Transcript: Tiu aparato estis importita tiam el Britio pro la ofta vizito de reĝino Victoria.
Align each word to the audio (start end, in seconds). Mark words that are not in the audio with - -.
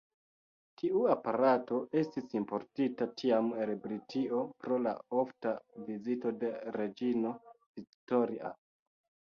Tiu 0.81 1.01
aparato 1.15 1.77
estis 2.01 2.33
importita 2.39 3.09
tiam 3.23 3.51
el 3.67 3.75
Britio 3.85 4.41
pro 4.65 4.81
la 4.87 4.95
ofta 5.21 5.53
vizito 5.93 6.35
de 6.45 6.53
reĝino 6.81 7.37
Victoria. 7.53 8.55